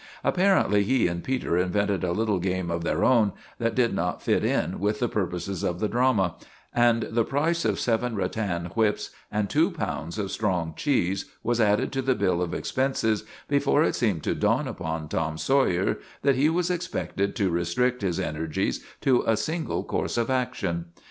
[0.23, 4.43] Apparently he and Peter invented a little game of their own that did not fit
[4.43, 6.37] in with the pur poses of the drama,
[6.73, 11.91] and the price of seven rattan whips and two pounds of strong cheese was added
[11.91, 16.49] to the bill of expenses before it seemed to dawn upon Tom Sawyer that he
[16.49, 20.85] was expected to restrict his energies to a single course of action.